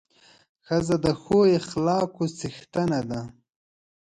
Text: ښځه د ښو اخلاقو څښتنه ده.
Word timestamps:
ښځه 0.65 0.95
د 1.05 1.07
ښو 1.21 1.39
اخلاقو 1.57 2.23
څښتنه 2.37 2.99
ده. 3.09 3.21